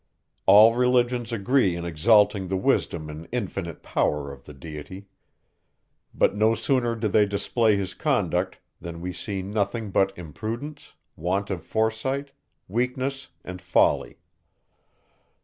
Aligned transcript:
All 0.47 0.73
religions 0.73 1.31
agree 1.31 1.75
in 1.75 1.85
exalting 1.85 2.47
the 2.47 2.57
wisdom 2.57 3.07
and 3.07 3.27
infinite 3.31 3.83
power 3.83 4.33
of 4.33 4.45
the 4.45 4.53
Deity. 4.55 5.05
But 6.11 6.33
no 6.35 6.55
sooner 6.55 6.95
do 6.95 7.07
they 7.07 7.27
display 7.27 7.75
his 7.77 7.93
conduct, 7.93 8.57
than 8.79 8.99
we 8.99 9.13
see 9.13 9.43
nothing 9.43 9.91
but 9.91 10.11
imprudence, 10.17 10.95
want 11.15 11.51
of 11.51 11.63
foresight, 11.63 12.31
weakness 12.67 13.27
and 13.45 13.61
folly. 13.61 14.17